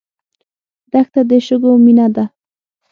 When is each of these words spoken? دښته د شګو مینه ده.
دښته 0.91 1.21
د 1.29 1.31
شګو 1.45 1.71
مینه 1.83 2.07
ده. 2.15 2.23